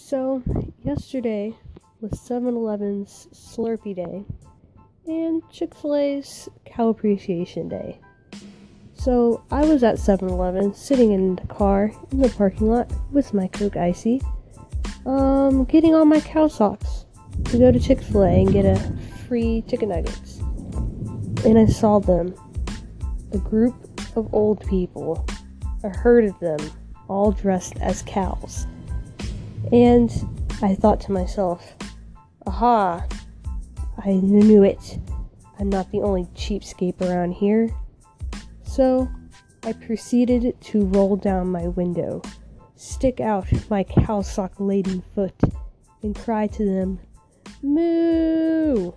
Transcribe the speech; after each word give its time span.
So, 0.00 0.42
yesterday 0.84 1.54
was 2.00 2.18
7 2.20 2.54
Eleven's 2.54 3.26
Slurpee 3.34 3.96
Day 3.96 4.24
and 5.06 5.42
Chick 5.50 5.74
fil 5.74 5.96
A's 5.96 6.48
Cow 6.64 6.88
Appreciation 6.88 7.68
Day. 7.68 8.00
So, 8.94 9.42
I 9.50 9.66
was 9.66 9.82
at 9.82 9.98
7 9.98 10.28
Eleven 10.30 10.72
sitting 10.72 11.12
in 11.12 11.34
the 11.34 11.46
car 11.48 11.92
in 12.10 12.20
the 12.20 12.30
parking 12.30 12.68
lot 12.68 12.90
with 13.10 13.34
my 13.34 13.48
Coke 13.48 13.76
Icy, 13.76 14.22
um, 15.04 15.64
getting 15.64 15.94
all 15.94 16.06
my 16.06 16.20
cow 16.20 16.46
socks 16.46 17.04
to 17.46 17.58
go 17.58 17.70
to 17.70 17.80
Chick 17.80 18.00
fil 18.00 18.22
A 18.22 18.42
and 18.42 18.52
get 18.52 18.64
a 18.64 18.78
free 19.26 19.62
chicken 19.68 19.90
nuggets. 19.90 20.38
And 21.44 21.58
I 21.58 21.66
saw 21.66 21.98
them 21.98 22.34
a 23.32 23.38
group 23.38 23.74
of 24.16 24.32
old 24.32 24.64
people, 24.68 25.26
a 25.82 25.90
herd 25.90 26.24
of 26.24 26.38
them, 26.38 26.60
all 27.08 27.32
dressed 27.32 27.76
as 27.80 28.02
cows 28.02 28.66
and 29.72 30.10
I 30.62 30.74
thought 30.74 31.00
to 31.02 31.12
myself, 31.12 31.76
aha, 32.46 33.06
I 34.04 34.12
knew 34.12 34.62
it. 34.62 34.98
I'm 35.58 35.68
not 35.68 35.90
the 35.90 36.02
only 36.02 36.24
cheapskate 36.34 37.00
around 37.00 37.32
here. 37.32 37.70
So 38.62 39.08
I 39.64 39.72
proceeded 39.72 40.60
to 40.60 40.84
roll 40.86 41.16
down 41.16 41.50
my 41.50 41.68
window, 41.68 42.22
stick 42.76 43.20
out 43.20 43.46
my 43.68 43.82
cowsock 43.84 44.52
laden 44.58 45.02
foot, 45.14 45.34
and 46.02 46.14
cry 46.14 46.46
to 46.46 46.64
them, 46.64 47.00
Moo! 47.62 48.92